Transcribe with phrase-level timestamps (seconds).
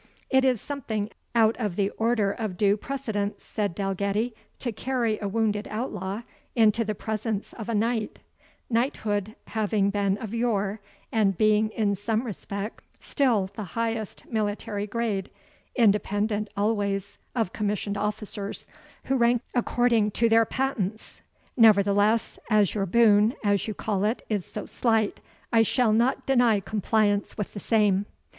[0.31, 5.27] "It is something out of the order of due precedence," said Dalgetty, "to carry a
[5.27, 6.23] wounded outlaw
[6.55, 8.17] into the presence of a knight;
[8.67, 15.29] knighthood having been of yore, and being, in some respects, still, the highest military grade,
[15.75, 18.65] independent always of commissioned officers,
[19.03, 21.21] who rank according to their patents;
[21.55, 25.19] nevertheless, as your boon, as you call it, is so slight,
[25.53, 28.07] I shall not deny compliance with the same."